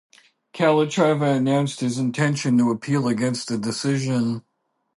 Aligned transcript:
Calatrava 0.51 1.27
announced 1.37 1.81
his 1.81 1.99
intention 1.99 2.57
to 2.57 2.71
appeal 2.71 3.07
against 3.07 3.49
the 3.49 3.57
decision. 3.59 4.43